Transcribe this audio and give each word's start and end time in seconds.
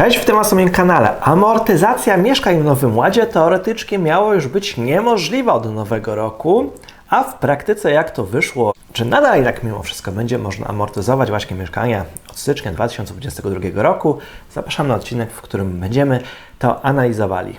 Cześć, 0.00 0.16
w 0.16 0.24
tym 0.24 0.36
na 0.36 0.42
moim 0.52 0.70
kanale. 0.70 1.20
Amortyzacja 1.20 2.16
mieszkań 2.16 2.58
w 2.58 2.64
Nowym 2.64 2.96
Ładzie 2.98 3.26
teoretycznie 3.26 3.98
miało 3.98 4.34
już 4.34 4.46
być 4.46 4.76
niemożliwa 4.76 5.52
od 5.52 5.74
nowego 5.74 6.14
roku, 6.14 6.72
a 7.08 7.24
w 7.24 7.38
praktyce 7.38 7.90
jak 7.90 8.10
to 8.10 8.24
wyszło? 8.24 8.72
Czy 8.92 9.04
nadal 9.04 9.40
i 9.40 9.44
tak 9.44 9.62
mimo 9.62 9.82
wszystko 9.82 10.12
będzie 10.12 10.38
można 10.38 10.66
amortyzować 10.66 11.28
właśnie 11.28 11.56
mieszkania 11.56 12.04
od 12.30 12.38
stycznia 12.38 12.72
2022 12.72 13.82
roku? 13.82 14.18
Zapraszam 14.50 14.88
na 14.88 14.94
odcinek, 14.94 15.30
w 15.30 15.40
którym 15.42 15.80
będziemy 15.80 16.20
to 16.58 16.84
analizowali. 16.84 17.56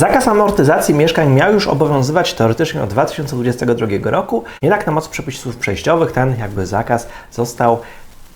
Zakaz 0.00 0.28
amortyzacji 0.28 0.94
mieszkań 0.94 1.32
miał 1.32 1.52
już 1.52 1.68
obowiązywać 1.68 2.34
teoretycznie 2.34 2.82
od 2.82 2.90
2022 2.90 3.86
roku, 4.10 4.44
jednak 4.62 4.86
na 4.86 4.92
mocy 4.92 5.10
przepisów 5.10 5.56
przejściowych 5.56 6.12
ten 6.12 6.38
jakby 6.38 6.66
zakaz 6.66 7.08
został 7.32 7.78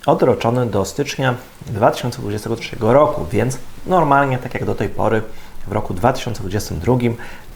odroczony 0.07 0.67
do 0.67 0.85
stycznia 0.85 1.35
2023 1.67 2.77
roku, 2.81 3.27
więc 3.33 3.59
normalnie, 3.87 4.39
tak 4.39 4.55
jak 4.55 4.65
do 4.65 4.75
tej 4.75 4.89
pory, 4.89 5.23
w 5.67 5.73
roku 5.73 5.95
2022 5.95 6.97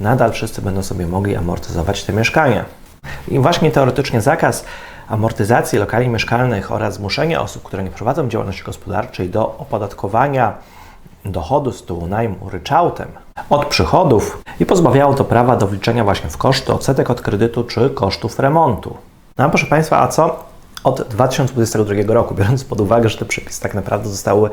nadal 0.00 0.32
wszyscy 0.32 0.62
będą 0.62 0.82
sobie 0.82 1.06
mogli 1.06 1.36
amortyzować 1.36 2.04
te 2.04 2.12
mieszkania. 2.12 2.64
I 3.28 3.38
właśnie 3.38 3.70
teoretycznie 3.70 4.20
zakaz 4.20 4.64
amortyzacji 5.08 5.78
lokali 5.78 6.08
mieszkalnych 6.08 6.72
oraz 6.72 6.94
zmuszenie 6.94 7.40
osób, 7.40 7.62
które 7.62 7.84
nie 7.84 7.90
prowadzą 7.90 8.28
działalności 8.28 8.64
gospodarczej 8.64 9.28
do 9.28 9.56
opodatkowania 9.58 10.54
dochodu 11.32 11.72
z 11.72 11.80
tytułu 11.80 12.06
najmu 12.06 12.50
ryczałtem 12.50 13.08
od 13.50 13.66
przychodów 13.66 14.42
i 14.60 14.66
pozbawiało 14.66 15.14
to 15.14 15.24
prawa 15.24 15.56
do 15.56 15.66
wliczenia 15.66 16.04
właśnie 16.04 16.30
w 16.30 16.36
koszty 16.36 16.72
odsetek 16.72 17.10
od 17.10 17.20
kredytu 17.20 17.64
czy 17.64 17.90
kosztów 17.90 18.38
remontu. 18.38 18.96
No 19.38 19.50
proszę 19.50 19.66
Państwa, 19.66 20.00
a 20.00 20.08
co 20.08 20.48
od 20.84 21.02
2022 21.02 22.14
roku, 22.14 22.34
biorąc 22.34 22.64
pod 22.64 22.80
uwagę, 22.80 23.08
że 23.08 23.18
te 23.18 23.24
przepisy 23.24 23.62
tak 23.62 23.74
naprawdę 23.74 24.08
zostały 24.08 24.50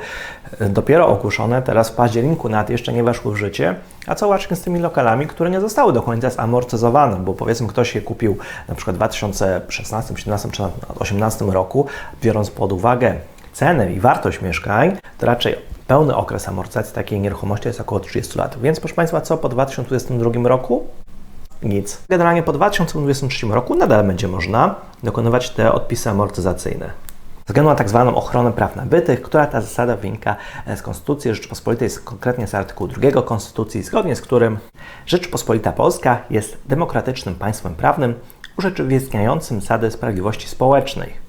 e, 0.60 0.70
dopiero 0.70 1.08
ogłoszone, 1.08 1.62
teraz 1.62 1.90
w 1.90 1.94
październiku 1.94 2.50
nawet 2.50 2.70
jeszcze 2.70 2.94
nie 2.94 3.04
weszły 3.04 3.34
w 3.34 3.36
życie, 3.36 3.76
a 4.08 4.16
co 4.16 4.28
właśnie 4.28 4.56
z 4.56 4.62
tymi 4.62 4.80
lokalami, 4.80 5.28
które 5.28 5.50
nie 5.50 5.62
zostały 5.62 5.94
do 5.94 6.02
końca 6.02 6.30
zamortyzowane, 6.30 7.16
bo 7.16 7.34
powiedzmy 7.34 7.68
ktoś 7.68 7.96
je 7.96 8.02
kupił 8.02 8.38
na 8.68 8.76
przykład 8.76 8.96
w 8.96 9.00
2016, 9.00 10.14
2017 10.14 10.50
czy 10.52 10.58
2018 10.64 11.46
roku, 11.46 11.86
biorąc 12.22 12.52
pod 12.52 12.72
uwagę 12.72 13.16
cenę 13.54 13.94
i 13.94 14.00
wartość 14.00 14.42
mieszkań, 14.42 14.98
to 15.18 15.26
raczej 15.26 15.56
pełny 15.88 16.16
okres 16.16 16.48
amortyzacji 16.48 16.96
takiej 16.96 17.20
nieruchomości 17.20 17.68
jest 17.68 17.82
około 17.82 18.00
30 18.00 18.38
lat. 18.38 18.58
Więc 18.62 18.80
proszę 18.80 18.96
Państwa, 18.96 19.22
co 19.22 19.38
po 19.38 19.50
2022 19.50 20.50
roku? 20.50 20.88
Nic. 21.64 22.02
Generalnie 22.10 22.44
po 22.44 22.54
2023 22.54 23.48
roku 23.48 23.76
nadal 23.76 24.04
będzie 24.04 24.28
można 24.28 24.76
dokonywać 25.04 25.50
te 25.50 25.72
odpisy 25.72 26.10
amortyzacyjne. 26.10 26.86
Ze 27.38 27.52
względu 27.54 27.70
na 27.70 27.76
tak 27.76 27.90
zwaną 27.90 28.16
ochronę 28.16 28.54
praw 28.54 28.76
nabytych, 28.76 29.22
która 29.22 29.46
ta 29.46 29.62
zasada 29.62 29.96
wynika 29.96 30.36
z 30.76 30.82
Konstytucji 30.82 31.34
Rzeczypospolitej, 31.34 31.90
konkretnie 32.04 32.48
z 32.48 32.56
artykułu 32.56 32.88
2 32.88 33.22
Konstytucji, 33.22 33.84
zgodnie 33.84 34.16
z 34.16 34.22
którym 34.22 34.58
Rzeczypospolita 35.06 35.72
Polska 35.72 36.20
jest 36.30 36.58
demokratycznym 36.66 37.36
państwem 37.36 37.76
prawnym 37.76 38.14
urzeczywistniającym 38.58 39.62
zasady 39.62 39.92
sprawiedliwości 39.92 40.48
społecznej. 40.48 41.25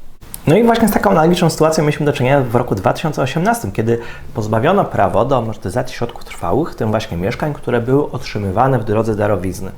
No 0.46 0.56
i 0.56 0.64
właśnie 0.64 0.88
z 0.88 0.90
taką 0.90 1.10
analogiczną 1.10 1.50
sytuacją 1.50 1.84
mieliśmy 1.84 2.06
do 2.06 2.12
czynienia 2.12 2.40
w 2.40 2.54
roku 2.54 2.74
2018, 2.74 3.72
kiedy 3.72 3.98
pozbawiono 4.34 4.84
prawo 4.84 5.24
do 5.24 5.36
amortyzacji 5.36 5.96
środków 5.96 6.24
trwałych, 6.24 6.72
w 6.72 6.74
tym 6.74 6.90
właśnie 6.90 7.16
mieszkań, 7.16 7.54
które 7.54 7.80
były 7.80 8.10
otrzymywane 8.10 8.78
w 8.78 8.84
drodze 8.84 9.16
darowizny. 9.16 9.70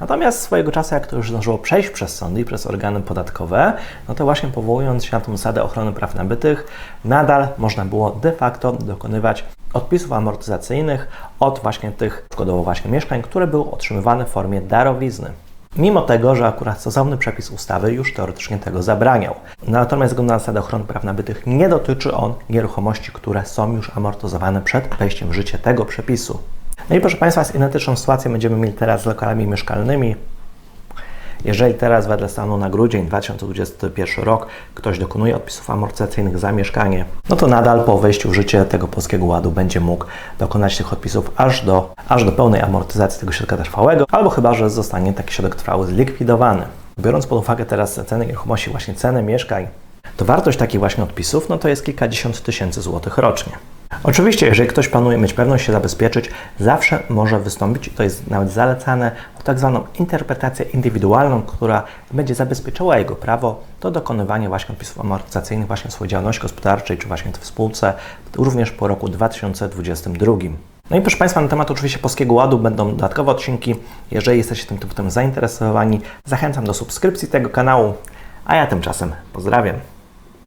Natomiast 0.00 0.40
swojego 0.40 0.72
czasu, 0.72 0.94
jak 0.94 1.06
to 1.06 1.16
już 1.16 1.30
zdążyło 1.30 1.58
przejść 1.58 1.90
przez 1.90 2.16
sądy 2.16 2.40
i 2.40 2.44
przez 2.44 2.66
organy 2.66 3.00
podatkowe, 3.00 3.72
no 4.08 4.14
to 4.14 4.24
właśnie 4.24 4.48
powołując 4.48 5.04
się 5.04 5.16
na 5.16 5.20
tę 5.20 5.32
zasadę 5.32 5.62
ochrony 5.62 5.92
praw 5.92 6.14
nabytych, 6.14 6.66
nadal 7.04 7.48
można 7.58 7.84
było 7.84 8.10
de 8.10 8.32
facto 8.32 8.72
dokonywać 8.72 9.44
odpisów 9.72 10.12
amortyzacyjnych 10.12 11.08
od 11.40 11.58
właśnie 11.62 11.92
tych 11.92 12.26
przykładowo 12.28 12.62
właśnie 12.62 12.90
mieszkań, 12.90 13.22
które 13.22 13.46
były 13.46 13.70
otrzymywane 13.70 14.24
w 14.24 14.28
formie 14.28 14.60
darowizny 14.60 15.30
mimo 15.78 16.02
tego, 16.02 16.34
że 16.34 16.46
akurat 16.46 16.80
stosowny 16.80 17.16
przepis 17.16 17.50
ustawy 17.50 17.92
już 17.92 18.14
teoretycznie 18.14 18.58
tego 18.58 18.82
zabraniał. 18.82 19.34
Natomiast 19.68 20.12
względu 20.12 20.32
na 20.32 20.38
zasadę 20.38 20.60
ochrony 20.60 20.84
praw 20.84 21.04
nabytych 21.04 21.46
nie 21.46 21.68
dotyczy 21.68 22.14
on 22.14 22.34
nieruchomości, 22.50 23.12
które 23.12 23.44
są 23.44 23.72
już 23.76 23.96
amortyzowane 23.96 24.60
przed 24.60 24.94
wejściem 24.98 25.28
w 25.28 25.32
życie 25.32 25.58
tego 25.58 25.84
przepisu. 25.84 26.38
No 26.90 26.96
i 26.96 27.00
proszę 27.00 27.16
Państwa, 27.16 27.44
z 27.44 27.54
identyczną 27.54 27.96
sytuację 27.96 28.30
będziemy 28.30 28.56
mieli 28.56 28.72
teraz 28.72 29.02
z 29.02 29.06
lokalami 29.06 29.46
mieszkalnymi. 29.46 30.16
Jeżeli 31.44 31.74
teraz 31.74 32.06
wedle 32.06 32.28
stanu 32.28 32.58
na 32.58 32.70
grudzień 32.70 33.06
2021 33.06 34.24
rok 34.24 34.46
ktoś 34.74 34.98
dokonuje 34.98 35.36
odpisów 35.36 35.70
amortyzacyjnych 35.70 36.38
za 36.38 36.52
mieszkanie, 36.52 37.04
no 37.28 37.36
to 37.36 37.46
nadal 37.46 37.84
po 37.84 37.98
wejściu 37.98 38.30
w 38.30 38.34
życie 38.34 38.64
tego 38.64 38.88
Polskiego 38.88 39.24
Ładu 39.24 39.50
będzie 39.50 39.80
mógł 39.80 40.04
dokonać 40.38 40.76
tych 40.76 40.92
odpisów 40.92 41.30
aż 41.36 41.64
do, 41.64 41.94
aż 42.08 42.24
do 42.24 42.32
pełnej 42.32 42.60
amortyzacji 42.60 43.20
tego 43.20 43.32
środka 43.32 43.56
trwałego, 43.56 44.04
albo 44.10 44.30
chyba, 44.30 44.54
że 44.54 44.70
zostanie 44.70 45.12
taki 45.12 45.34
środek 45.34 45.54
trwały 45.54 45.86
zlikwidowany. 45.86 46.62
Biorąc 46.98 47.26
pod 47.26 47.38
uwagę 47.38 47.64
teraz 47.64 48.00
ceny 48.06 48.26
nieruchomości, 48.26 48.70
właśnie 48.70 48.94
ceny 48.94 49.22
mieszkań, 49.22 49.66
to 50.16 50.24
wartość 50.24 50.58
takich 50.58 50.80
właśnie 50.80 51.04
odpisów 51.04 51.48
no 51.48 51.58
to 51.58 51.68
jest 51.68 51.84
kilkadziesiąt 51.84 52.42
tysięcy 52.42 52.82
złotych 52.82 53.18
rocznie. 53.18 53.52
Oczywiście, 54.02 54.46
jeżeli 54.46 54.68
ktoś 54.68 54.88
planuje 54.88 55.18
mieć 55.18 55.32
pewność 55.32 55.66
się 55.66 55.72
zabezpieczyć, 55.72 56.30
zawsze 56.60 57.02
może 57.08 57.40
wystąpić, 57.40 57.90
to 57.96 58.02
jest 58.02 58.30
nawet 58.30 58.50
zalecane, 58.50 59.12
o 59.40 59.42
tak 59.42 59.58
zwaną 59.58 59.84
interpretację 59.98 60.64
indywidualną, 60.64 61.42
która 61.42 61.82
będzie 62.10 62.34
zabezpieczała 62.34 62.98
jego 62.98 63.16
prawo 63.16 63.62
do 63.80 63.90
dokonywania 63.90 64.48
właśnie 64.48 64.72
odpisów 64.72 65.00
amortyzacyjnych 65.00 65.66
właśnie 65.66 65.90
w 65.90 65.94
swojej 65.94 66.10
działalności 66.10 66.42
gospodarczej, 66.42 66.98
czy 66.98 67.08
właśnie 67.08 67.32
w 67.40 67.46
spółce, 67.46 67.92
również 68.36 68.70
po 68.70 68.88
roku 68.88 69.08
2022. 69.08 70.32
No 70.90 70.96
i 70.96 71.00
proszę 71.00 71.16
Państwa, 71.16 71.40
na 71.40 71.48
temat 71.48 71.70
oczywiście 71.70 71.98
Polskiego 71.98 72.34
Ładu 72.34 72.58
będą 72.58 72.90
dodatkowe 72.90 73.32
odcinki. 73.32 73.74
Jeżeli 74.10 74.38
jesteście 74.38 74.66
tym 74.66 74.78
tematem 74.78 75.10
zainteresowani, 75.10 76.00
zachęcam 76.24 76.64
do 76.64 76.74
subskrypcji 76.74 77.28
tego 77.28 77.50
kanału, 77.50 77.94
a 78.44 78.56
ja 78.56 78.66
tymczasem 78.66 79.12
pozdrawiam. 79.32 79.95